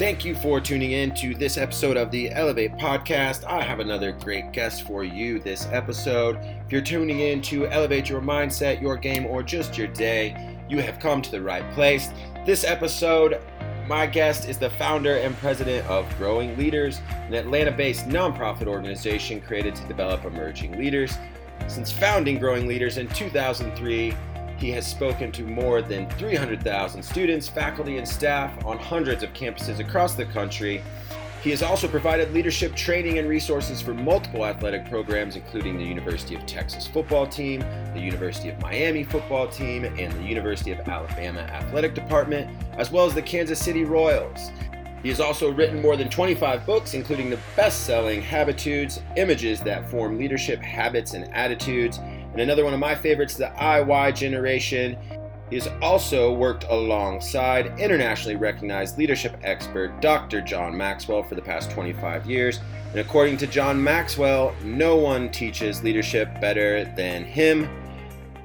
[0.00, 3.44] Thank you for tuning in to this episode of the Elevate Podcast.
[3.44, 6.38] I have another great guest for you this episode.
[6.64, 10.78] If you're tuning in to elevate your mindset, your game, or just your day, you
[10.78, 12.08] have come to the right place.
[12.46, 13.42] This episode,
[13.86, 19.38] my guest is the founder and president of Growing Leaders, an Atlanta based nonprofit organization
[19.42, 21.18] created to develop emerging leaders.
[21.68, 24.14] Since founding Growing Leaders in 2003,
[24.60, 29.78] he has spoken to more than 300,000 students, faculty, and staff on hundreds of campuses
[29.78, 30.82] across the country.
[31.42, 36.34] He has also provided leadership training and resources for multiple athletic programs, including the University
[36.34, 37.60] of Texas football team,
[37.94, 43.06] the University of Miami football team, and the University of Alabama athletic department, as well
[43.06, 44.50] as the Kansas City Royals.
[45.02, 49.88] He has also written more than 25 books, including the best selling Habitudes Images that
[49.88, 51.98] Form Leadership Habits and Attitudes
[52.32, 54.96] and another one of my favorites, the IY generation.
[55.52, 60.40] Has also worked alongside internationally recognized leadership expert Dr.
[60.40, 62.60] John Maxwell for the past 25 years.
[62.90, 67.68] And according to John Maxwell, no one teaches leadership better than him.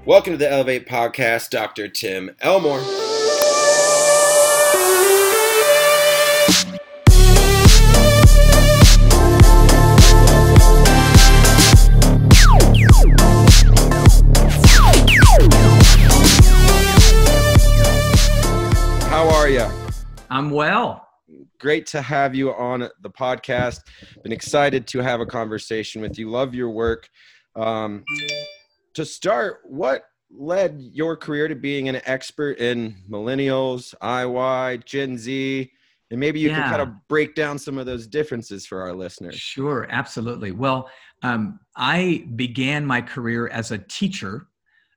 [0.05, 1.87] Welcome to the Elevate Podcast, Dr.
[1.87, 3.04] Tim Elmore.
[20.35, 21.07] I'm well.
[21.61, 23.79] Great to have you on the podcast.
[24.21, 26.29] Been excited to have a conversation with you.
[26.29, 27.07] Love your work.
[27.55, 28.03] Um,
[28.95, 35.71] to start, what led your career to being an expert in millennials, IY, Gen Z?
[36.11, 36.63] And maybe you yeah.
[36.63, 39.35] can kind of break down some of those differences for our listeners.
[39.35, 40.51] Sure, absolutely.
[40.51, 40.89] Well,
[41.23, 44.47] um, I began my career as a teacher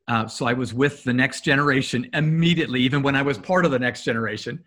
[0.08, 3.70] uh, so I was with the next generation immediately, even when I was part of
[3.70, 4.64] the next generation.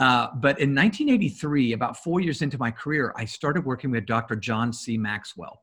[0.00, 4.34] Uh, but in 1983, about four years into my career, I started working with Dr.
[4.34, 4.96] John C.
[4.96, 5.62] Maxwell.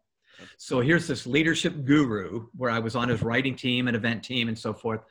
[0.57, 4.47] So here's this leadership guru where I was on his writing team and event team
[4.47, 5.02] and so forth.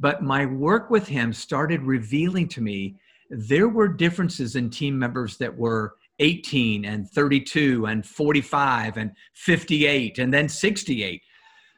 [0.00, 2.96] But my work with him started revealing to me
[3.30, 10.18] there were differences in team members that were 18 and 32 and 45 and 58
[10.18, 11.22] and then 68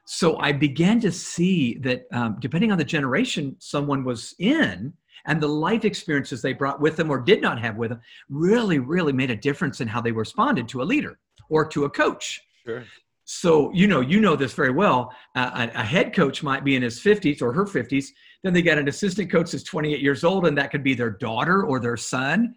[0.06, 4.92] so I began to see that um, depending on the generation someone was in
[5.26, 8.78] and the life experiences they brought with them or did not have with them really,
[8.78, 11.18] really made a difference in how they responded to a leader
[11.48, 12.40] or to a coach.
[12.64, 12.84] Sure.
[13.24, 15.14] So, you know, you know this very well.
[15.34, 18.06] Uh, a, a head coach might be in his 50s or her 50s.
[18.42, 21.10] Then they got an assistant coach that's 28 years old, and that could be their
[21.10, 22.54] daughter or their son.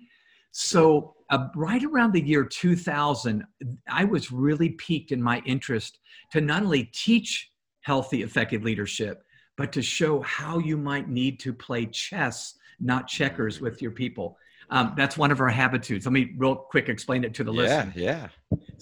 [0.51, 3.45] So, uh, right around the year 2000,
[3.89, 5.99] I was really piqued in my interest
[6.31, 7.49] to not only teach
[7.81, 9.23] healthy, effective leadership,
[9.57, 14.37] but to show how you might need to play chess, not checkers, with your people.
[14.69, 16.05] Um, that's one of our habitudes.
[16.05, 17.93] Let me real quick explain it to the yeah, listener.
[17.95, 18.27] Yeah.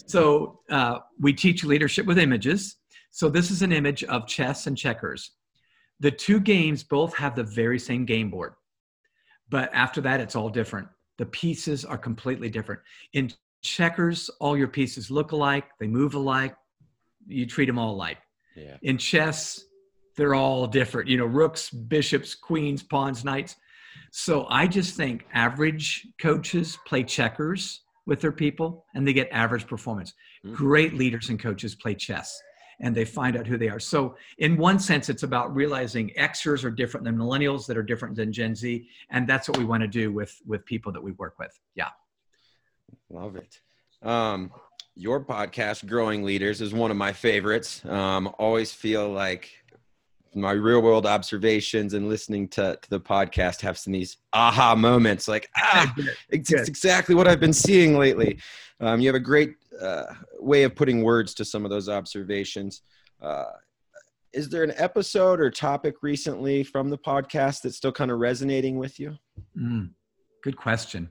[0.05, 2.77] So uh, we teach leadership with images.
[3.11, 5.31] So this is an image of chess and checkers.
[6.01, 8.53] The two games both have the very same game board,
[9.49, 10.89] but after that, it's all different.
[11.17, 12.81] The pieces are completely different.
[13.13, 13.31] In
[13.61, 16.55] checkers, all your pieces look alike, they move alike,
[17.27, 18.17] you treat them all alike.
[18.55, 18.75] Yeah.
[18.81, 19.63] In chess,
[20.15, 21.09] they're all different.
[21.09, 23.55] You know, rooks, bishops, queens, pawns, knights.
[24.11, 29.67] So I just think average coaches play checkers with their people and they get average
[29.67, 30.13] performance.
[30.45, 30.55] Mm-hmm.
[30.55, 32.41] Great leaders and coaches play chess
[32.79, 33.79] and they find out who they are.
[33.79, 38.15] So, in one sense, it's about realizing Xers are different than millennials that are different
[38.15, 41.11] than Gen Z, and that's what we want to do with with people that we
[41.13, 41.57] work with.
[41.75, 41.89] Yeah,
[43.09, 43.59] love it.
[44.01, 44.51] Um,
[44.95, 47.83] your podcast, Growing Leaders, is one of my favorites.
[47.85, 49.51] Um, always feel like
[50.35, 55.27] my real world observations and listening to, to the podcast have some these aha moments
[55.27, 55.93] like ah
[56.29, 58.37] it's, it's exactly what i've been seeing lately.
[58.79, 60.05] Um, you have a great uh,
[60.39, 62.81] way of putting words to some of those observations.
[63.21, 63.45] Uh,
[64.33, 68.77] is there an episode or topic recently from the podcast that's still kind of resonating
[68.77, 69.15] with you?
[69.57, 69.91] Mm,
[70.43, 71.09] good question.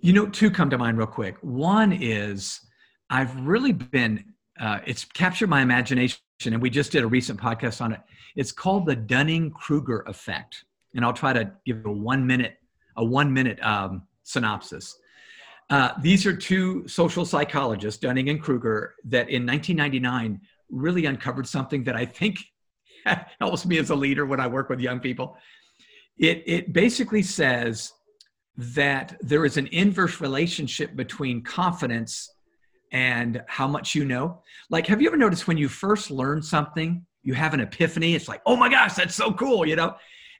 [0.00, 1.36] You know two come to mind real quick.
[1.42, 2.60] One is
[3.10, 4.24] i've really been
[4.60, 8.00] uh, it's captured my imagination and we just did a recent podcast on it
[8.36, 10.64] it's called the Dunning Kruger effect.
[10.94, 12.56] And I'll try to give a one minute,
[12.96, 14.96] a one minute um, synopsis.
[15.68, 21.84] Uh, these are two social psychologists, Dunning and Kruger, that in 1999 really uncovered something
[21.84, 22.38] that I think
[23.40, 25.36] helps me as a leader when I work with young people.
[26.18, 27.92] It, it basically says
[28.56, 32.28] that there is an inverse relationship between confidence
[32.92, 34.40] and how much you know.
[34.68, 38.14] Like, have you ever noticed when you first learn something, you have an epiphany.
[38.14, 39.94] It's like, oh my gosh, that's so cool, you know?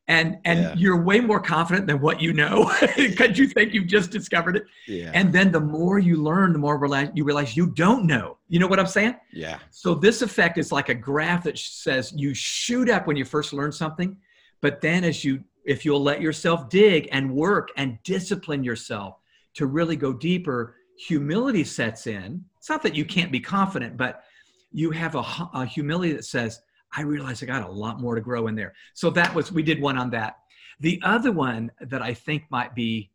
[0.09, 0.75] and and Yeah.
[0.77, 4.65] you're way more confident than what you know because you think you've just discovered it.
[4.89, 5.11] Yeah.
[5.15, 8.39] And then the more you learn, the more realize, you realize you don't know.
[8.49, 9.17] You know what I'm saying?
[9.33, 9.59] yeah.
[9.71, 13.53] So this effect is like a graph that says you shoot up when you first
[13.53, 14.17] learn something,
[14.63, 19.17] but then as you if you'll let yourself dig and work and discipline yourself
[19.55, 22.45] to really go deeper, humility sets in.
[22.59, 24.25] It's not that you can't be confident, but
[24.71, 25.25] you have a,
[25.55, 26.61] a humility that says,
[26.93, 28.75] I realize I got a lot more to grow in there.
[28.95, 30.39] So that was we did one on that.
[30.81, 33.11] The other one that I think might be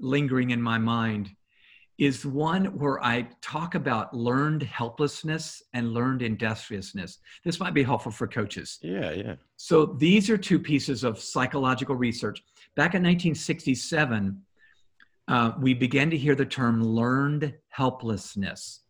[0.00, 1.30] lingering in my mind
[1.98, 7.18] is one where I talk about learned helplessness and learned industriousness.
[7.44, 8.78] This might be helpful for coaches.
[8.82, 9.10] Yeah.
[9.10, 9.34] Yeah.
[9.56, 12.44] So these are two pieces of psychological research.
[12.76, 14.40] Back in 1967,
[15.28, 18.80] uh, we began to hear the term learned helplessness.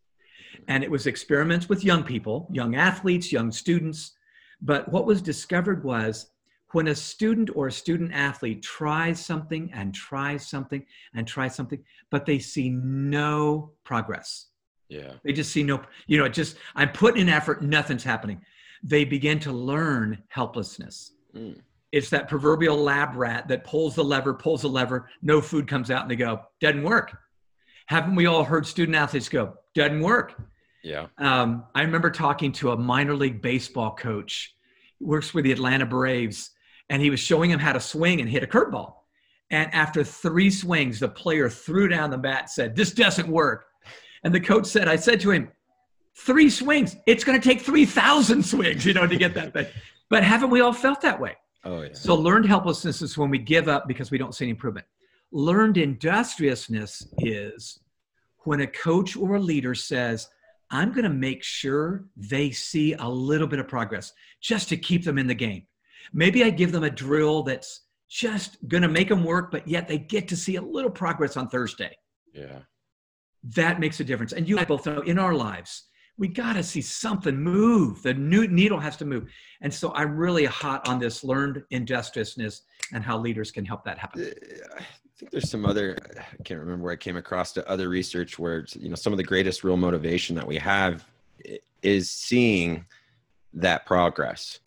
[0.69, 4.13] And it was experiments with young people, young athletes, young students.
[4.61, 6.31] But what was discovered was
[6.73, 11.83] when a student or a student athlete tries something and tries something and tries something,
[12.11, 14.47] but they see no progress.
[14.89, 15.13] Yeah.
[15.25, 18.41] They just see no, you know, it just, I'm putting in effort, nothing's happening.
[18.83, 21.13] They begin to learn helplessness.
[21.35, 21.61] Mm.
[21.91, 25.91] It's that proverbial lab rat that pulls the lever, pulls the lever, no food comes
[25.91, 27.17] out, and they go, doesn't work.
[27.87, 30.35] Haven't we all heard student athletes go, doesn't work?
[30.83, 31.07] Yeah.
[31.17, 34.55] Um, I remember talking to a minor league baseball coach,
[35.01, 36.51] works with the Atlanta Braves,
[36.91, 38.95] and he was showing him how to swing and hit a curveball.
[39.51, 43.65] And after three swings, the player threw down the bat, said, This doesn't work.
[44.25, 45.51] And the coach said, I said to him,
[46.17, 46.97] Three swings.
[47.07, 49.67] It's going to take 3,000 swings, you know, to get that thing.
[50.11, 51.37] But haven't we all felt that way?
[51.65, 51.93] Oh yeah.
[51.93, 54.87] So learned helplessness is when we give up because we don't see any improvement.
[55.33, 57.81] Learned industriousness is
[58.45, 60.29] when a coach or a leader says,
[60.71, 65.05] I'm going to make sure they see a little bit of progress just to keep
[65.05, 65.67] them in the game.
[66.13, 69.89] Maybe I give them a drill that's just going to make them work, but yet
[69.89, 71.97] they get to see a little progress on Thursday.
[72.33, 72.61] Yeah.
[73.55, 74.33] That makes a difference.
[74.33, 75.85] And you and I both know in our lives,
[76.19, 78.03] we got to see something move.
[78.03, 79.31] The new needle has to move.
[79.61, 82.63] And so I'm really hot on this learned industriousness
[82.93, 84.23] and how leaders can help that happen.
[84.23, 84.85] Uh, I
[85.17, 88.67] think there's some other I can't remember where I came across to other research where
[88.79, 91.05] you know some of the greatest real motivation that we have
[91.83, 92.85] is seeing
[93.55, 94.59] that progress.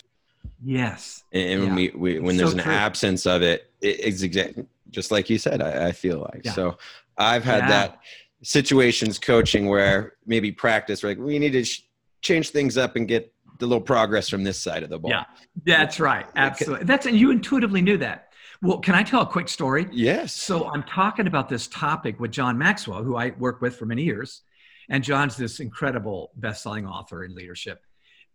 [0.63, 1.24] Yes.
[1.33, 1.75] And when Yeah.
[1.75, 2.74] we, we when there's so an true.
[2.74, 6.42] absence of it, it it's exactly just like you said, I, I feel like.
[6.45, 6.54] Yeah.
[6.54, 6.77] So
[7.18, 7.68] I've had Yeah.
[7.69, 8.00] that
[8.44, 11.84] situations coaching where maybe practice, like we need to sh-
[12.22, 15.12] change things up and get the little progress from this side of the ball.
[15.12, 15.26] Yeah.
[15.66, 16.26] That's right.
[16.36, 16.86] Absolutely.
[16.86, 18.30] That's and you intuitively knew that.
[18.64, 19.88] Well, can I tell a quick story?
[19.92, 20.34] Yes.
[20.34, 24.04] So I'm talking about this topic with John Maxwell, who I worked with for many
[24.04, 24.42] years.
[24.90, 27.82] And John's this incredible best-selling author in leadership.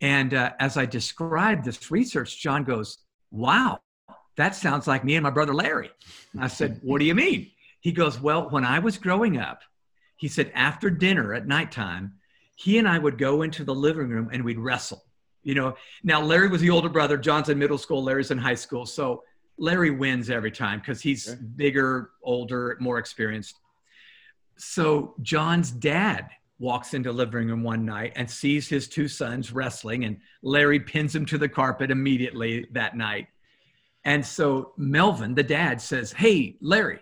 [0.00, 2.98] And uh, as I described this research, John goes,
[3.30, 3.80] "Wow,
[4.36, 5.90] that sounds like me and my brother Larry."
[6.38, 7.50] I said, "What do you mean?"
[7.80, 9.60] He goes, "Well, when I was growing up,
[10.16, 12.14] he said after dinner at nighttime,
[12.56, 15.04] he and I would go into the living room and we'd wrestle.
[15.42, 17.16] You know, now Larry was the older brother.
[17.16, 18.02] John's in middle school.
[18.02, 18.86] Larry's in high school.
[18.86, 19.22] So
[19.58, 21.36] Larry wins every time because he's Sure.
[21.36, 23.56] bigger, older, more experienced.
[24.56, 26.28] So John's dad
[26.58, 30.80] walks into the living room one night and sees his two sons wrestling, and Larry
[30.80, 33.28] pins him to the carpet immediately that night.
[34.04, 37.00] And so Melvin, the dad, says, Hey, Larry,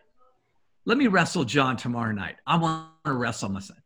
[0.87, 2.37] let me wrestle John tomorrow night.
[2.47, 3.77] I want to wrestle my son.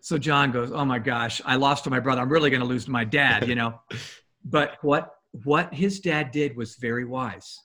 [0.00, 2.22] So John goes, Oh my gosh, I lost to my brother.
[2.22, 3.80] I'm really going to lose to my dad, you know.
[4.44, 5.14] but what
[5.44, 7.60] what his dad did was very wise.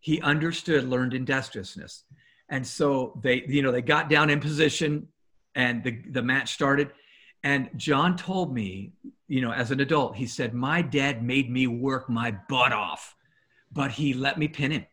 [0.00, 2.04] He understood, learned industriousness.
[2.48, 5.08] And so they, you know, they got down in position
[5.54, 6.92] and the, the match started.
[7.42, 8.92] And John told me,
[9.28, 13.14] you know, as an adult, he said, My dad made me work my butt off,
[13.72, 14.86] but he let me pin him.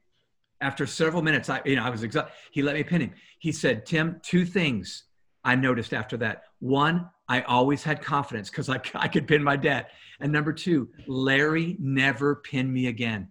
[0.61, 2.31] After several minutes, I, you know, I was exhausted.
[2.51, 3.11] He let me pin him.
[3.39, 5.05] He said, Tim, two things
[5.43, 6.43] I noticed after that.
[6.59, 9.87] One, I always had confidence because I, I could pin my dad.
[10.19, 13.29] And number two, Larry never pinned me again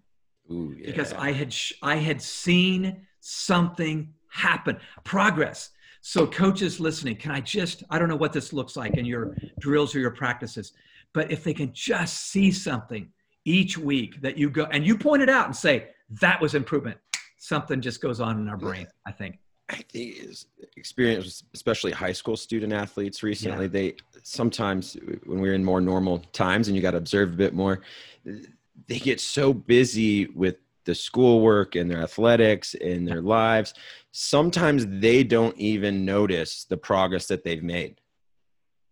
[0.50, 0.86] Ooh, yeah.
[0.86, 5.70] because I had sh- I had seen something happen, progress.
[6.02, 9.36] So coaches listening, can I just I don't know what this looks like in your
[9.60, 10.72] drills or your practices,
[11.12, 13.08] but if they can just see something
[13.44, 15.88] each week that you go and you point it out and say
[16.20, 16.98] that was improvement,
[17.40, 19.38] something just goes on in our brain, I think.
[19.70, 25.64] I think is experience, especially high school student athletes recently, they sometimes when we're in
[25.64, 27.80] more normal times and you got to observe a bit more,
[28.24, 33.74] they get so busy with the schoolwork and their athletics and their lives.
[34.12, 38.00] Sometimes they don't even notice the progress that they've made.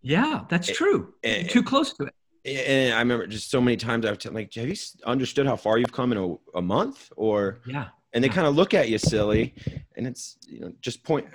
[0.00, 1.14] Yeah, that's true.
[1.24, 2.14] You're too close to it.
[2.44, 5.76] and I remember just so many times I've t- like, have you understood how far
[5.78, 7.12] you've come in a, a month?
[7.16, 8.34] Or yeah, and they hmm.
[8.34, 9.54] kind of look at you silly,
[9.96, 11.26] and it's you know just point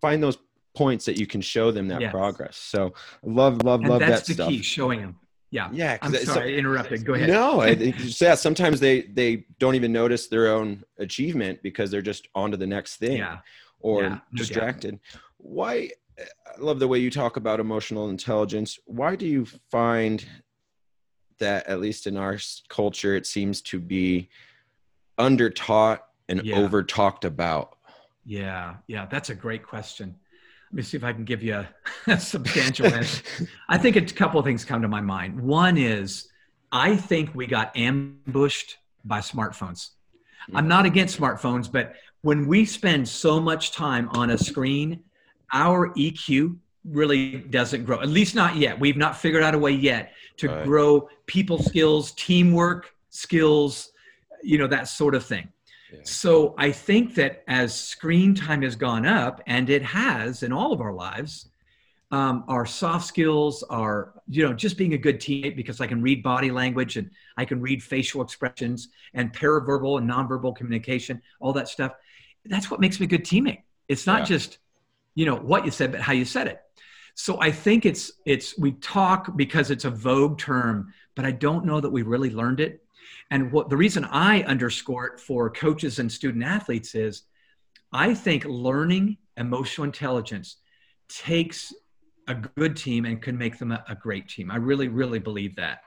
[0.00, 0.38] find those
[0.74, 2.12] points that you can show them that Yes.
[2.12, 2.56] progress.
[2.56, 4.48] So love love and love that's that the stuff.
[4.48, 5.16] key, showing them.
[5.50, 5.68] Yeah.
[5.72, 7.04] yeah I'm sorry, I interrupted.
[7.04, 7.28] Go ahead.
[7.28, 11.90] No, I think just that sometimes they they don't even notice their own achievement because
[11.90, 13.38] they're just on to the next thing Yeah.
[13.80, 15.00] or Yeah, no distracted.
[15.38, 15.90] Why?
[16.18, 18.78] I love the way you talk about emotional intelligence.
[18.84, 20.24] Why do you find
[21.38, 24.28] that, at least in our culture, it seems to be
[25.16, 26.56] under taught and Yeah.
[26.58, 27.76] over talked about?
[28.24, 28.76] Yeah.
[28.86, 29.06] Yeah.
[29.06, 30.14] That's a great question.
[30.70, 31.68] Let me see if I can give you a,
[32.06, 33.22] a substantial answer.
[33.68, 35.40] I think a couple of things come to my mind.
[35.40, 36.28] One is
[36.72, 39.90] I think we got ambushed by smartphones.
[40.54, 45.00] I'm not against smartphones, but when we spend so much time on a screen,
[45.52, 48.00] our EQ really doesn't grow.
[48.00, 48.78] At least not yet.
[48.78, 50.64] We've not figured out a way yet to Right.
[50.64, 53.90] grow people skills, teamwork skills,
[54.42, 55.48] you know, that sort of thing.
[55.92, 56.00] Yeah.
[56.04, 60.72] So I think that as screen time has gone up, and it has in all
[60.72, 61.50] of our lives,
[62.12, 66.02] um, our soft skills are, you know, just being a good teammate because I can
[66.02, 71.52] read body language and I can read facial expressions and paraverbal and nonverbal communication, all
[71.52, 71.92] that stuff.
[72.44, 73.62] That's what makes me a good teammate.
[73.88, 74.24] It's not Yeah.
[74.26, 74.58] just,
[75.14, 76.60] you know, what you said, but how you said it.
[77.14, 81.64] So I think it's it's we talk because it's a vogue term, but I don't
[81.64, 82.82] know that we really learned it.
[83.30, 87.22] And what the reason I underscore it for coaches and student athletes is
[87.92, 90.56] I think learning emotional intelligence
[91.08, 91.72] takes
[92.28, 94.50] a good team and can make them a, a great team.
[94.50, 95.80] I really, really believe that.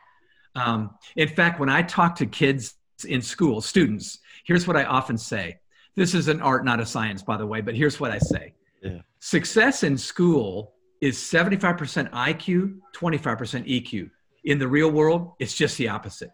[0.55, 2.75] Um, in fact, when I talk to kids
[3.05, 5.59] in school, students, here's what I often say.
[5.95, 8.53] This is an art, not a science, by the way, but here's what I say.
[8.81, 8.99] Yeah.
[9.19, 14.09] Success in school is 75% IQ, 25% EQ.
[14.43, 16.31] In the real world, it's just the opposite.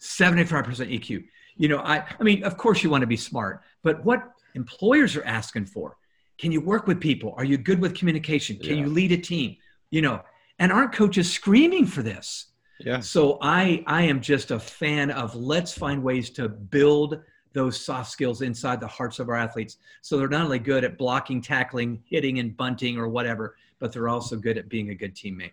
[0.00, 0.64] 75%
[1.00, 1.24] EQ.
[1.56, 4.22] You know, I, I mean, of course you want to be smart, but what
[4.54, 5.96] employers are asking for,
[6.38, 7.34] can you work with people?
[7.36, 8.56] Are you good with communication?
[8.58, 8.84] Can Yeah.
[8.84, 9.56] you lead a team?
[9.90, 10.22] You know,
[10.60, 12.46] and aren't coaches screaming for this?
[12.78, 13.00] Yeah.
[13.00, 17.20] So I I am just a fan of let's find ways to build
[17.54, 20.96] those soft skills inside the hearts of our athletes so they're not only good at
[20.96, 25.14] blocking, tackling, hitting and bunting or whatever, but they're also good at being a good
[25.16, 25.52] teammate.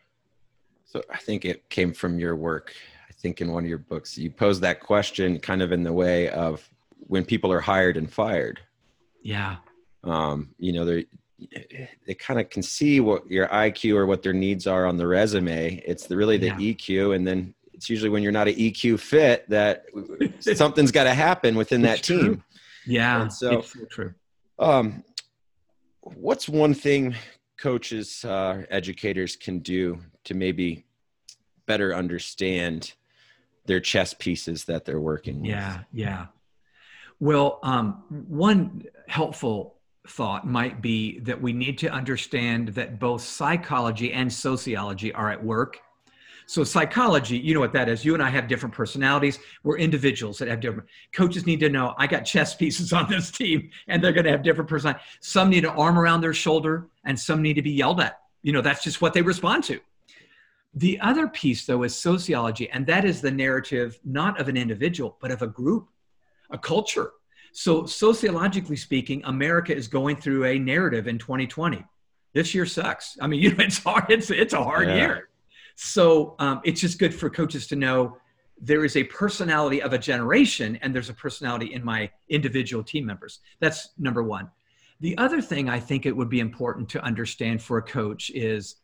[0.95, 2.73] So I think it came from your work.
[3.09, 5.91] I think in one of your books, you posed that question kind of in the
[5.91, 6.65] way of
[6.99, 8.61] when people are hired and fired.
[9.21, 9.57] Yeah.
[10.05, 11.05] Um, you know, they
[12.07, 15.05] they kind of can see what your IQ or what their needs are on the
[15.05, 15.83] resume.
[15.85, 16.73] It's the, really the Yeah.
[16.73, 19.83] EQ, and then it's usually when you're not an EQ fit that
[20.39, 22.41] something's got to happen within that It's team.
[22.85, 23.21] Yeah.
[23.23, 24.13] And so- it's so true.
[24.59, 25.03] Um,
[25.99, 27.15] what's one thing
[27.57, 30.84] coaches, uh, educators can do to maybe
[31.65, 32.93] better understand
[33.65, 35.49] their chess pieces that they're working with?
[35.49, 36.25] Yeah, yeah.
[37.19, 39.75] Well, um, one helpful
[40.07, 45.43] thought might be that we need to understand that both psychology and sociology are at
[45.43, 45.79] work.
[46.47, 48.05] So, psychology, you know what that is.
[48.05, 49.39] You and I have different personalities.
[49.63, 50.87] We're individuals that have different.
[51.11, 54.31] Coaches need to know I got chess pieces on this team, and they're going to
[54.31, 55.05] have different personalities.
[55.21, 58.19] Some need an arm around their shoulder, and some need to be yelled at.
[58.43, 59.79] You know, that's just what they respond to.
[60.75, 65.17] The other piece, though, is sociology, and that is the narrative not of an individual,
[65.21, 65.87] but of a group,
[66.51, 67.11] a culture.
[67.53, 71.85] So, sociologically speaking, America is going through a narrative in 2020.
[72.33, 73.17] This year sucks.
[73.21, 74.05] I mean, you know, it's hard.
[74.09, 74.95] It's it's a hard Yeah.
[74.95, 75.29] year.
[75.75, 78.17] So, um, it's just good for coaches to know
[78.59, 83.05] there is a personality of a generation, and there's a personality in my individual team
[83.05, 83.39] members.
[83.61, 84.49] That's number one.
[84.99, 88.75] The other thing I think it would be important to understand for a coach is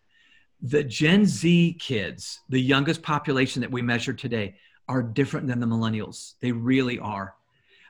[0.61, 4.55] the Gen Z kids, the youngest population that we measure today,
[4.87, 6.33] are different than the millennials.
[6.41, 7.35] They really are.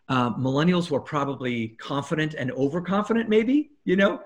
[0.07, 4.21] Um, millennials were probably confident and overconfident, maybe, you know,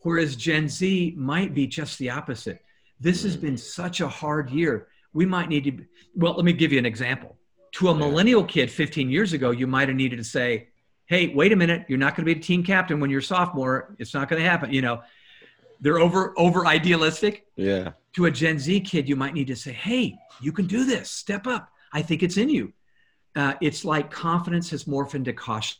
[0.00, 2.64] whereas Gen Z might be just the opposite.
[3.00, 4.88] This has been such a hard year.
[5.12, 7.36] We might need to, well, let me give you an example.
[7.72, 10.68] To a millennial kid 15 years ago, you might have needed to say,
[11.06, 13.22] hey, wait a minute, you're not going to be a team captain when you're a
[13.22, 13.96] sophomore.
[13.98, 14.72] It's not going to happen.
[14.72, 15.02] You know,
[15.80, 17.92] they're over over idealistic Yeah.
[18.14, 21.10] to a Gen Z kid, you might need to say, "Hey, you can do this.
[21.10, 21.70] Step up.
[21.92, 22.72] I think it's in you."
[23.36, 25.78] Uh, it's like confidence has morphed into caution,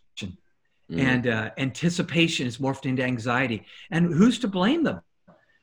[0.91, 0.99] Mhm.
[1.01, 3.65] and uh, anticipation is morphed into anxiety.
[3.91, 5.01] And who's to blame them?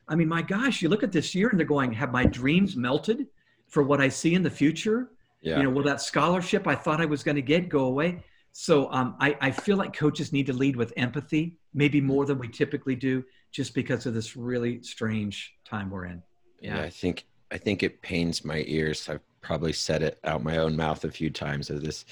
[0.07, 2.75] I mean, my gosh, you look at this year and they're going, "Have my dreams
[2.75, 3.27] melted
[3.67, 5.57] for what I see in the future?" yeah.
[5.57, 8.23] You know, will that scholarship I thought I was going to get go away?
[8.59, 12.39] So um, I, I feel like coaches need to lead with empathy, maybe more than
[12.39, 16.23] we typically do, just because of this really strange time we're in.
[16.59, 16.81] yeah Yeah.
[16.81, 20.75] i think i think it pains my ears i've probably said it out my own
[20.75, 22.05] mouth a few times of this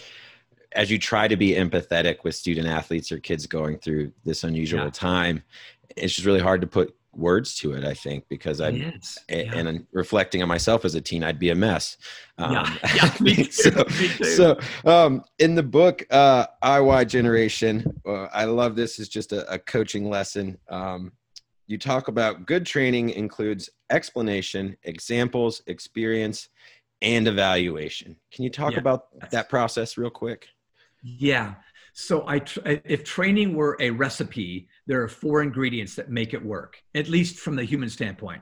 [0.73, 4.83] as you try to be empathetic with student athletes or kids going through this unusual
[4.83, 4.89] yeah.
[4.91, 5.43] time
[5.97, 8.91] it's just really hard to put words to it i think because i yeah.
[9.29, 11.97] and reflecting on myself as a teen i'd be a mess.
[12.37, 13.85] Um, yeah, yeah me too, so,
[14.23, 19.51] so um, in the book uh iy generation uh, i love this is just a,
[19.51, 20.57] a coaching lesson.
[20.69, 21.11] Um,
[21.67, 26.49] you talk about good training includes explanation examples experience
[27.01, 28.15] and evaluation.
[28.31, 30.47] Can you talk yeah, about that process real quick?
[31.01, 31.55] Yeah.
[31.93, 36.81] So I, if training were a recipe, there are four ingredients that make it work,
[36.93, 38.41] at least from the human standpoint.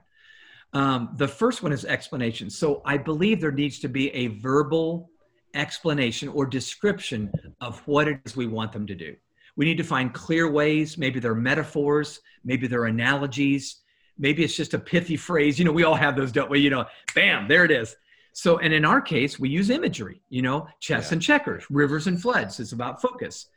[0.74, 2.50] Um, the first one is explanation.
[2.50, 5.12] So I believe there needs to be a verbal
[5.54, 7.32] explanation or description
[7.62, 9.16] of what it is we want them to do.
[9.56, 10.98] We need to find clear ways.
[10.98, 13.84] Maybe they're metaphors, maybe they're analogies,
[14.18, 15.60] maybe it's just a pithy phrase.
[15.60, 16.60] You know, we all have those, don't we?
[16.60, 17.96] You know, bam, there it is.
[18.34, 21.14] So, and in our case, we use imagery, you know, chess yeah.
[21.14, 22.60] and checkers, rivers and floods.
[22.60, 23.48] It's about focus.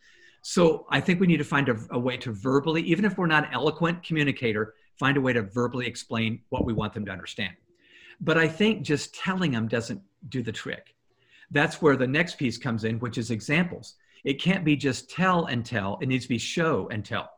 [0.48, 3.26] So I think we need to find a, a, way to verbally, even if we're
[3.26, 7.52] not eloquent communicator, find a way to verbally explain what we want them to understand.
[8.20, 10.94] But I think just telling them doesn't do the trick.
[11.50, 13.96] That's where the next piece comes in, which is examples.
[14.22, 17.28] It can't be just tell and tell, it needs to be show and tell.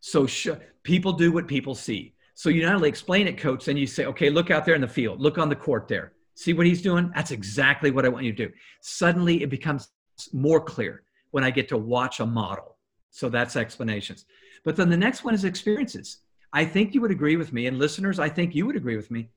[0.00, 0.48] So sh-
[0.82, 2.16] people do what people see.
[2.34, 4.80] So you not only explain it, coach, then you say, okay, look out there in
[4.80, 6.14] the field, look on the court there.
[6.34, 7.12] See what he's doing?
[7.14, 8.52] That's exactly what I want you to do.
[8.80, 9.90] Suddenly it becomes
[10.32, 12.76] more clear when I get to watch a model.
[13.10, 14.24] So that's explanations.
[14.64, 16.18] But then the next one is experiences.
[16.52, 19.10] I think you would agree with me, and listeners, I think you would agree with
[19.10, 19.28] me.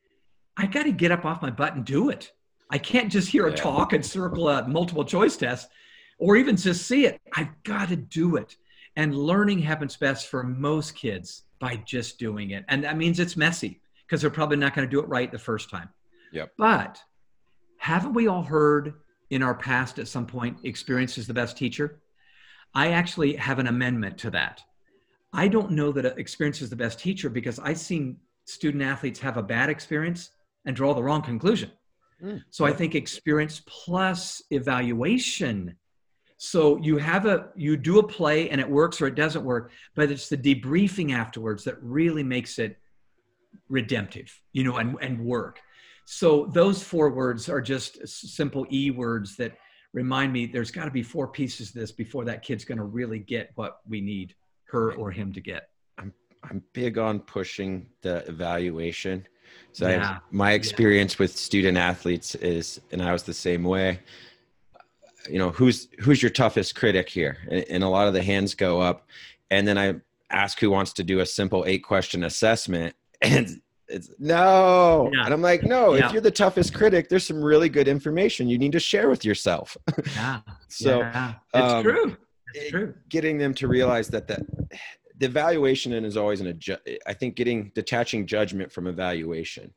[0.57, 2.31] I got to get up off my butt and do it.
[2.69, 3.55] I can't just hear a yeah.
[3.55, 5.69] talk and circle a multiple choice test
[6.17, 7.19] or even just see it.
[7.33, 8.55] I've got to do it.
[8.95, 12.63] And learning happens best for most kids by just doing it.
[12.69, 15.37] And that means it's messy because they're probably not going to do it right the
[15.37, 15.89] first time.
[16.31, 16.53] Yep.
[16.57, 16.99] But
[17.77, 18.93] haven't we all heard
[19.29, 21.99] in our past at some point experience is the best teacher?
[22.73, 24.61] I actually have an amendment to that.
[25.33, 29.37] I don't know that experience is the best teacher because I've seen student athletes have
[29.37, 30.31] a bad experience
[30.65, 31.71] and draw the wrong conclusion.
[32.23, 32.43] Mm.
[32.49, 35.75] So I think experience plus evaluation.
[36.37, 39.71] So you have a you do a play and it works or it doesn't work,
[39.95, 42.77] but it's the debriefing afterwards that really makes it
[43.69, 45.59] redemptive, you know, and, and work.
[46.05, 49.57] So those four words are just simple E words that
[49.93, 52.83] remind me there's got to be four pieces of this before that kid's going to
[52.83, 55.69] really get what we need her or him to get.
[55.97, 56.13] I'm
[56.43, 59.27] I'm big on pushing the evaluation.
[59.71, 60.19] So yeah.
[60.31, 61.23] my experience yeah.
[61.23, 63.99] with student athletes is, and I was the same way.
[65.29, 67.37] You know, who's who's your toughest critic here?
[67.49, 69.07] And, and a lot of the hands go up,
[69.49, 69.95] and then I
[70.29, 75.25] ask who wants to do a simple eight question assessment, and it's no yeah.
[75.25, 76.05] and i'm like no yeah.
[76.05, 79.23] if you're the toughest critic there's some really good information you need to share with
[79.23, 79.77] yourself
[80.15, 81.33] yeah so yeah.
[81.53, 82.17] it's um, true
[82.53, 84.41] it's true getting them to realize that that
[85.17, 86.59] the evaluation is always an
[87.07, 89.73] i think getting detaching judgment from evaluation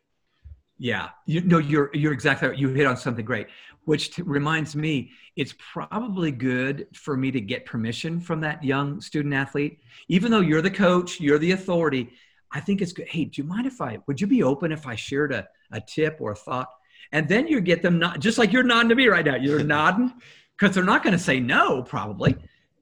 [0.78, 2.58] yeah you know you're you're exactly right.
[2.58, 3.46] you hit on something great
[3.84, 9.00] which t- reminds me it's probably good for me to get permission from that young
[9.00, 12.10] student athlete even though you're the coach you're the authority
[12.52, 13.08] I think it's good.
[13.08, 15.80] Hey, do you mind if I, would you be open if I shared a, a
[15.80, 16.68] tip or a thought?
[17.12, 19.36] And then you get them not just like you're nodding to me right now.
[19.36, 20.12] You're nodding
[20.56, 22.36] because they're not going to say no, probably.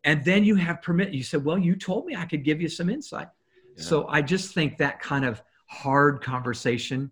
[0.04, 1.12] And then you have permit.
[1.12, 3.28] You said, well, you told me I could give you some insight.
[3.76, 3.82] Yeah.
[3.82, 7.10] So I just think that kind of hard conversation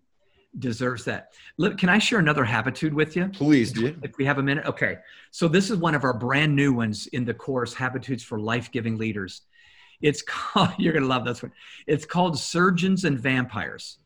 [0.59, 1.33] deserves that.
[1.57, 3.27] Look, can I share another habitude with you?
[3.27, 3.95] Please do.
[4.01, 4.65] If we have a minute.
[4.65, 4.97] Okay.
[5.31, 8.97] So this is one of our brand new ones in the course, Habitudes for Life-Giving
[8.97, 9.41] Leaders.
[10.01, 11.51] It's called, you're going to love this one.
[11.87, 13.99] It's called Surgeons and Vampires.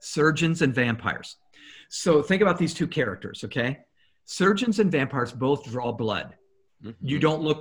[0.00, 1.36] Surgeons and Vampires.
[1.88, 3.78] So think about these two characters, okay?
[4.24, 6.34] Surgeons and vampires both draw blood.
[6.84, 7.06] Mm-hmm.
[7.06, 7.60] You don't look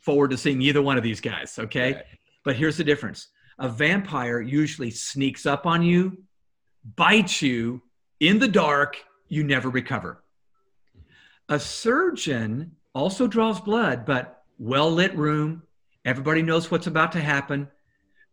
[0.00, 1.94] forward to seeing either one of these guys, okay?
[1.94, 2.04] Right.
[2.44, 3.28] But here's the difference
[3.58, 6.18] a vampire usually sneaks up on you,
[6.96, 7.82] bites you
[8.20, 8.96] in the dark,
[9.28, 10.22] you never recover.
[11.48, 15.62] A surgeon also draws blood, but well lit room,
[16.04, 17.68] Everybody knows what's about to happen.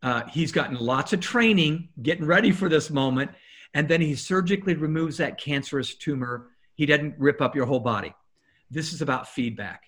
[0.01, 3.31] Uh, he's gotten lots of training getting ready for this moment.
[3.73, 6.47] And then he surgically removes that cancerous tumor.
[6.75, 8.13] He doesn't rip up your whole body.
[8.71, 9.83] This is about feedback.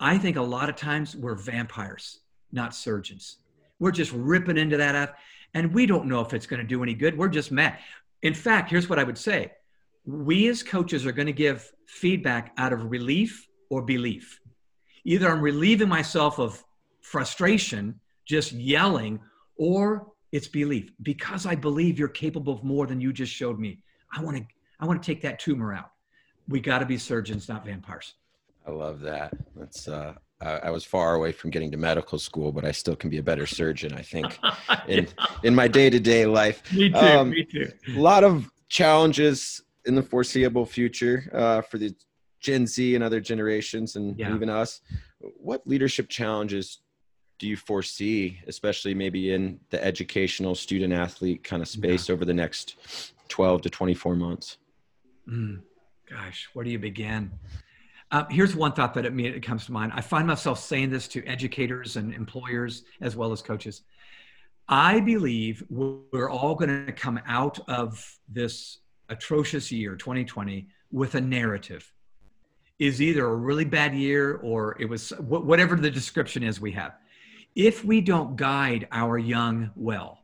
[0.00, 2.20] I think a lot of times we're vampires,
[2.52, 3.36] not surgeons.
[3.78, 5.16] We're just ripping into that.
[5.54, 7.16] And we don't know if it's going to do any good.
[7.16, 7.78] We're just mad.
[8.22, 9.52] In fact, here's what I would say
[10.06, 14.40] we as coaches are going to give feedback out of relief or belief.
[15.04, 16.62] Either I'm relieving myself of
[17.02, 19.20] frustration, just yelling,
[19.56, 20.92] or it's belief.
[21.02, 23.82] Because I believe you're capable of more than you just showed me.
[24.12, 24.44] I want to
[24.80, 25.90] I want to take that tumor out.
[26.48, 28.14] we got to be surgeons, not vampires.
[28.66, 29.34] I love that.
[29.56, 33.10] That's uh, I, was far away from getting to medical school, but I still can
[33.10, 33.92] be a better surgeon.
[33.92, 34.38] I think
[34.88, 35.06] in
[35.42, 36.62] in my day to day life.
[36.72, 36.96] Me too.
[36.96, 37.70] Um, me too.
[37.94, 41.94] A lot of challenges in the foreseeable future uh, for the
[42.40, 44.34] Gen Z and other generations, and yeah.
[44.34, 44.80] even us.
[45.18, 46.78] What leadership challenges
[47.40, 52.12] do you foresee, especially maybe in the educational student athlete kind of space yeah.
[52.12, 52.76] over the next
[53.28, 54.58] 12 to 24 months?
[55.26, 55.62] Mm,
[56.08, 57.32] gosh, where do you begin?
[58.12, 59.90] Uh, here's one thought that immediately comes to mind.
[59.94, 63.82] I find myself saying this to educators and employers as well as coaches.
[64.68, 71.20] I believe we're all going to come out of this atrocious year, 2020, with a
[71.20, 71.90] narrative.
[72.78, 76.94] Is either a really bad year or it was whatever the description is we have.
[77.54, 80.20] If we don't guide our young well,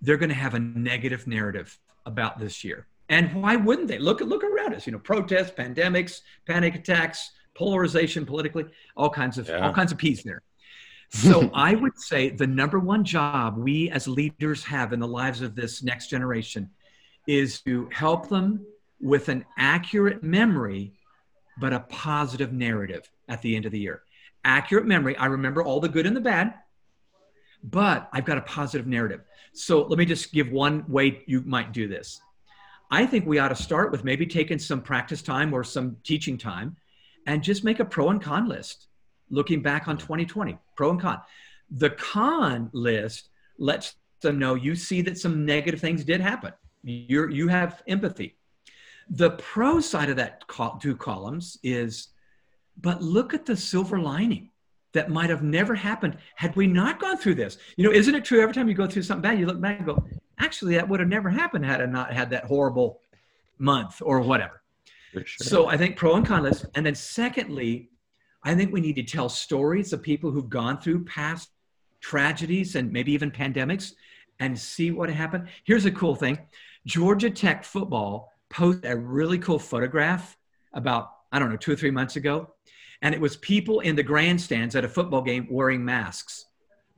[0.00, 2.86] they're going to have a negative narrative about this year.
[3.08, 3.98] And why wouldn't they?
[3.98, 4.86] Look look around us.
[4.86, 9.66] You know, protests, pandemics, panic attacks, polarization politically, all kinds of yeah.
[9.66, 10.42] all kinds of peace there.
[11.10, 15.40] So I would say the number one job we as leaders have in the lives
[15.40, 16.68] of this next generation
[17.26, 18.66] is to help them
[19.00, 20.92] with an accurate memory,
[21.58, 24.02] but a positive narrative at the end of the year.
[24.44, 25.16] Accurate memory.
[25.16, 26.52] I remember all the good and the bad,
[27.62, 29.22] but I've got a positive narrative.
[29.52, 32.20] So let me just give one way you might do this.
[32.90, 36.38] I think we ought to start with maybe taking some practice time or some teaching
[36.38, 36.76] time
[37.26, 38.88] and just make a pro and con list
[39.30, 41.20] looking back on 2020 pro and con
[41.70, 47.28] the con list lets them know you see that some negative things did happen you
[47.28, 48.36] you have empathy
[49.10, 50.42] the pro side of that
[50.80, 52.08] two columns is
[52.80, 54.48] but look at the silver lining
[54.98, 58.24] that might have never happened had we not gone through this you know isn't it
[58.24, 60.04] true every time you go through something bad you look back and go
[60.38, 63.00] actually that would have never happened had I not had that horrible
[63.58, 64.62] month or whatever.
[65.12, 65.24] Sure.
[65.38, 66.66] So I think pro and con list.
[66.74, 67.90] And then secondly,
[68.44, 71.50] I think we need to tell stories of people who've gone through past
[72.00, 73.94] tragedies and maybe even pandemics
[74.38, 75.48] and see what happened.
[75.64, 76.38] Here's a cool thing.
[76.86, 80.36] Georgia Tech football posted a really cool photograph
[80.72, 82.54] about, I don't know, two or three months ago.
[83.02, 86.46] And it was people in the grandstands at a football game wearing masks.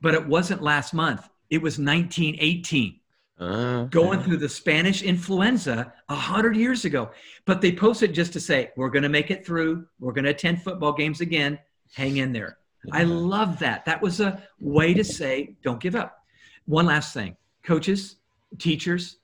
[0.01, 1.29] But it wasn't last month.
[1.49, 2.99] It was 1918
[3.39, 4.25] uh, going yeah.
[4.25, 7.11] through the Spanish influenza a hundred years ago.
[7.45, 9.85] But they posted just to say, we're going to make it through.
[9.99, 11.59] We're going to attend football games again.
[11.93, 12.57] Hang in there.
[12.85, 12.97] Yeah.
[12.97, 13.85] I love that.
[13.85, 16.23] That was a way to say, don't give up.
[16.65, 18.17] One last thing coaches,
[18.57, 19.17] teachers,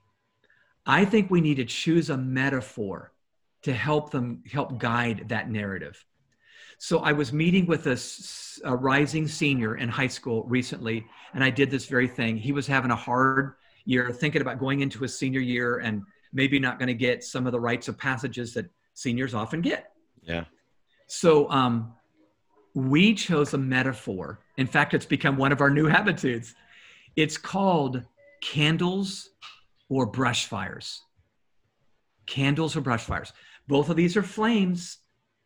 [0.86, 3.12] I think we need to choose a metaphor
[3.63, 6.04] to help them help guide that narrative.
[6.78, 8.00] So I was meeting with a,
[8.68, 12.38] a rising senior in high school recently, and I did this very thing.
[12.38, 13.56] He was having a hard
[13.88, 17.46] you're thinking about going into his senior year and maybe not going to get some
[17.46, 19.94] of the rites of passages that seniors often get.
[20.22, 20.44] Yeah.
[21.08, 21.94] So um,
[22.74, 24.40] we chose a metaphor.
[24.58, 26.54] In fact, it's become one of our new habitudes.
[27.16, 28.04] It's called
[28.42, 29.30] candles
[29.88, 31.02] or brush fires.
[32.26, 33.32] Candles or brush fires.
[33.70, 34.98] Both of these are flames,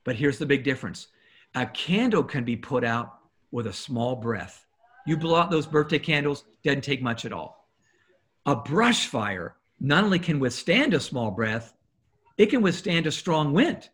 [0.04, 1.10] but here's the big difference.
[1.56, 3.18] A candle can be put out
[3.52, 4.66] with a small breath.
[5.06, 7.62] You blow out those birthday candles, doesn't take much at all
[8.46, 11.74] a brush fire not only can withstand a small breath,
[12.38, 13.90] it can withstand a strong wind.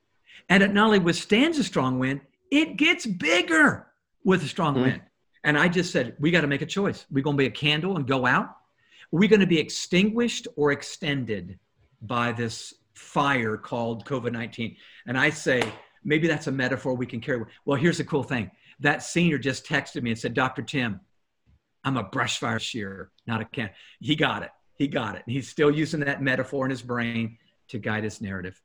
[0.50, 3.88] And it not only withstands a strong wind, it gets bigger
[4.24, 4.84] with a strong mm-hmm.
[4.84, 5.02] wind.
[5.44, 7.06] And I just said, we got to make a choice.
[7.12, 8.46] We're going to be a candle and go out.
[8.46, 11.58] Are we going to be extinguished or extended
[12.02, 14.76] by this fire called COVID 19?
[15.06, 15.64] And I say,
[16.08, 17.44] maybe that's a metaphor we can carry.
[17.66, 20.62] Well, here's the cool thing that senior just texted me and said, Dr.
[20.62, 21.00] Tim,
[21.84, 23.70] I'm a brush fire shearer, not a can.
[24.00, 24.52] He got it.
[24.76, 25.24] He got it.
[25.26, 27.38] And he's still using that metaphor in his brain
[27.70, 28.62] to guide his narrative.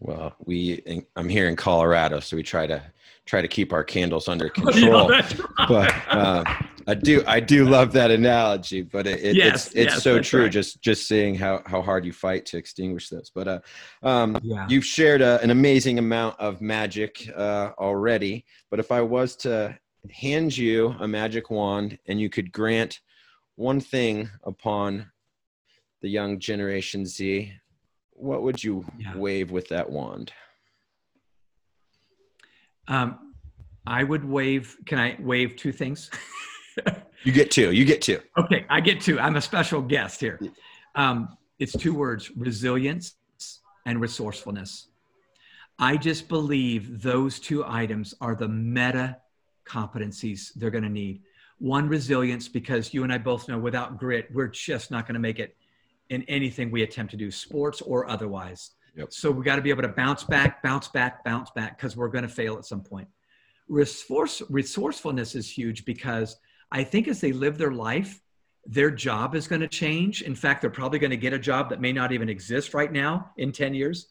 [0.00, 2.82] Well, we I'm here in Colorado, so we try to
[3.24, 5.08] try to keep our candles under control.
[5.08, 5.40] right.
[5.66, 6.44] But uh,
[6.88, 10.22] I do I do love that analogy, but it, it, yes, it's it's yes, so
[10.22, 10.44] true.
[10.44, 10.52] Right.
[10.52, 13.30] Just just seeing how how hard you fight to extinguish those.
[13.34, 13.60] But uh,
[14.02, 14.66] um, yeah.
[14.70, 18.46] you've shared a, an amazing amount of magic uh, already.
[18.70, 19.78] But if I was to
[20.10, 23.00] hand you a magic wand and you could grant
[23.56, 25.10] one thing upon
[26.00, 27.52] the young generation Z,
[28.12, 29.14] what would you yeah.
[29.14, 30.32] wave with that wand?
[32.86, 33.34] Um,
[33.86, 34.74] I would wave.
[34.86, 36.10] Can I wave two things?
[37.24, 37.72] you get two.
[37.72, 38.20] You get two.
[38.36, 39.18] Okay, I get two.
[39.18, 40.40] I'm a special guest here.
[40.94, 43.14] Um, it's two words: resilience
[43.86, 44.88] and resourcefulness.
[45.78, 49.18] I just believe those two items are the meta
[49.64, 51.22] competencies they're going to need.
[51.58, 55.20] One, resilience, because you and I both know without grit, we're just not going to
[55.20, 55.56] make it
[56.10, 58.72] in anything we attempt to do, sports or otherwise.
[58.96, 59.12] Yep.
[59.12, 62.08] So we got to be able to bounce back, bounce back, bounce back because we're
[62.08, 63.06] going to fail at some point.
[63.68, 66.36] Resource, resourcefulness is huge because
[66.70, 68.20] I think as they live their life,
[68.66, 70.22] their job is going to change.
[70.22, 72.92] In fact, they're probably going to get a job that may not even exist right
[72.92, 74.08] now in 10 years.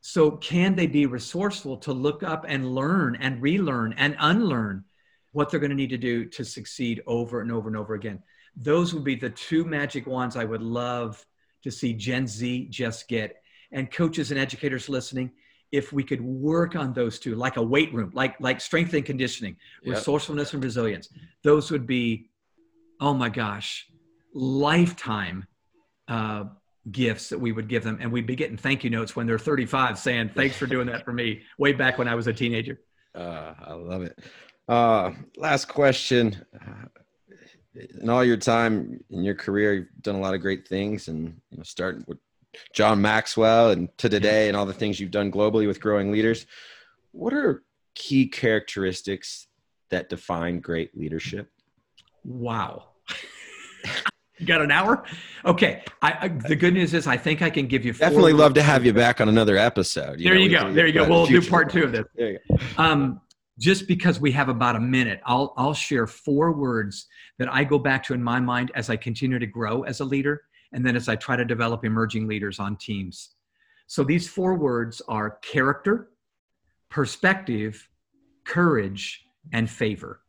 [0.00, 4.84] So, can they be resourceful to look up and learn and relearn and unlearn
[5.30, 8.20] what they're going to need to do to succeed over and over and over again?
[8.56, 11.24] Those would be the two magic wands I would love
[11.62, 13.36] to see Gen Z just get.
[13.70, 15.30] And coaches and educators listening,
[15.72, 19.04] if we could work on those two, like a weight room, like like strength and
[19.04, 19.96] conditioning, yep.
[19.96, 21.08] resourcefulness and resilience,
[21.42, 22.30] those would be,
[23.00, 23.88] oh my gosh,
[24.34, 25.46] lifetime
[26.08, 26.44] uh,
[26.90, 29.38] gifts that we would give them, and we'd be getting thank you notes when they're
[29.38, 32.78] 35, saying thanks for doing that for me way back when I was a teenager.
[33.14, 34.18] Uh, I love it.
[34.68, 36.44] Uh, last question.
[38.00, 41.40] In all your time in your career, you've done a lot of great things, and
[41.50, 42.18] you know, starting with
[42.72, 46.46] John Maxwell and to today, and all the things you've done globally with growing leaders.
[47.12, 47.62] What are
[47.94, 49.46] key characteristics
[49.90, 51.50] that define great leadership?
[52.24, 52.88] Wow.
[54.38, 55.04] You got an hour?
[55.44, 55.82] Okay.
[56.00, 57.92] I, I, the good news is I think I can give you.
[57.92, 60.20] Definitely love to have you back on another episode.
[60.20, 60.72] You there know, you go.
[60.72, 61.08] There you go.
[61.08, 62.04] We'll do part two of this.
[62.16, 62.56] There you go.
[62.78, 63.20] Um,
[63.58, 67.06] just because we have about a minute, I'll I'll share four words
[67.38, 70.04] that I go back to in my mind as I continue to grow as a
[70.04, 73.30] leader, and then as I try to develop emerging leaders on teams.
[73.86, 76.10] So these four words are character,
[76.88, 77.88] perspective,
[78.44, 80.20] courage, and favor.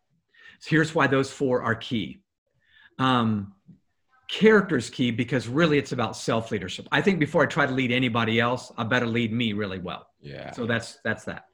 [0.60, 2.22] So here's why those four are key.
[3.00, 3.54] Um,
[4.30, 6.88] character is key because really it's about self leadership.
[6.92, 10.08] I think before I try to lead anybody else, I better lead me really well.
[10.22, 10.52] Yeah.
[10.52, 11.46] So that's that's that.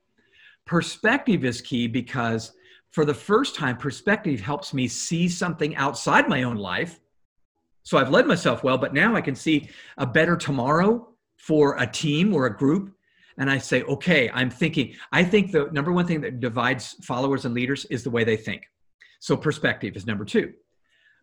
[0.66, 2.54] Perspective is key because
[2.92, 7.00] for the first time, perspective helps me see something outside my own life.
[7.90, 11.88] So I've led myself well, but now I can see a better tomorrow for a
[11.88, 12.94] team or a group.
[13.40, 14.94] And I say, okay, I'm thinking.
[15.12, 18.38] I think the number one thing that divides followers and leaders is the way they
[18.38, 18.62] think.
[19.20, 20.54] So perspective is number two.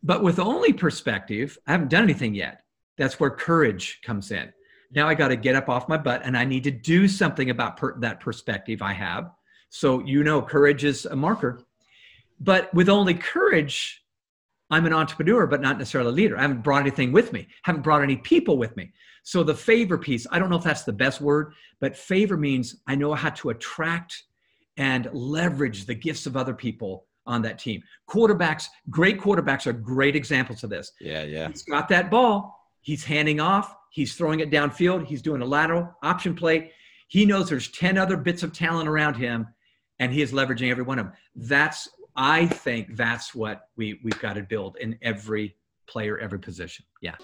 [0.02, 2.62] But with only perspective, I haven't done anything yet.
[2.98, 4.52] That's where courage comes in.
[4.90, 7.50] Now I got to get up off my butt and I need to do something
[7.50, 9.30] about per- that perspective I have.
[9.68, 11.62] So, you know, courage is a marker.
[12.40, 14.02] But with only courage,
[14.70, 16.36] I'm an entrepreneur, but not necessarily a leader.
[16.36, 18.92] I haven't brought anything with me, haven't brought any people with me.
[19.22, 22.76] So, the favor piece, I don't know if that's the best word, but favor means
[22.86, 24.22] I know how to attract
[24.76, 27.82] and leverage the gifts of other people on that team.
[28.08, 30.92] Quarterbacks, great quarterbacks are great examples of this.
[31.00, 31.48] Yeah, yeah.
[31.48, 32.56] He's got that ball.
[32.82, 33.74] He's handing off.
[33.90, 35.06] He's throwing it downfield.
[35.06, 36.70] He's doing a lateral option play.
[37.08, 39.46] He knows there's 10 other bits of talent around him,
[39.98, 41.14] and he is leveraging every one of them.
[41.34, 46.84] That's, I think that's what we, we've got to build in every player, every position.
[47.00, 47.16] Yeah.